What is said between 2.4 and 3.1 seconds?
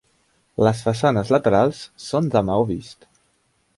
maó vist.